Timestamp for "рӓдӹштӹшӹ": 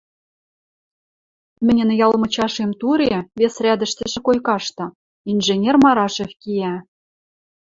3.63-4.19